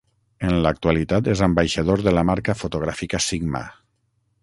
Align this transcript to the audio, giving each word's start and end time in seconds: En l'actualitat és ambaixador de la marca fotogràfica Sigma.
En 0.47 0.55
l'actualitat 0.65 1.29
és 1.35 1.45
ambaixador 1.49 2.03
de 2.09 2.17
la 2.19 2.25
marca 2.33 2.59
fotogràfica 2.65 3.25
Sigma. 3.31 3.67